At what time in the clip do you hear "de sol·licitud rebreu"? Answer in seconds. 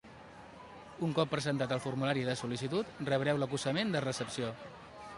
2.31-3.45